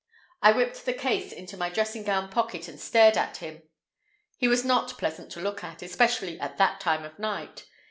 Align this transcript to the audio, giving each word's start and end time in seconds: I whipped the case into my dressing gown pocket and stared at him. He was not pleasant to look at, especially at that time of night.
I 0.41 0.51
whipped 0.53 0.83
the 0.85 0.95
case 0.95 1.31
into 1.31 1.55
my 1.57 1.69
dressing 1.69 2.01
gown 2.03 2.29
pocket 2.31 2.67
and 2.67 2.79
stared 2.79 3.15
at 3.17 3.37
him. 3.37 3.61
He 4.39 4.47
was 4.47 4.65
not 4.65 4.97
pleasant 4.97 5.31
to 5.33 5.41
look 5.41 5.63
at, 5.63 5.83
especially 5.83 6.39
at 6.39 6.57
that 6.57 6.79
time 6.79 7.03
of 7.03 7.19
night. 7.19 7.67